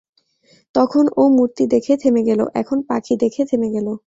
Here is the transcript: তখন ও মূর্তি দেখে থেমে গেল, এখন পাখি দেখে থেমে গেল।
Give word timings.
তখন 0.75 1.05
ও 1.17 1.23
মূর্তি 1.37 1.63
দেখে 1.73 1.93
থেমে 1.97 2.21
গেল, 2.23 2.41
এখন 2.55 2.77
পাখি 2.89 3.13
দেখে 3.15 3.43
থেমে 3.45 3.69
গেল। 3.69 3.87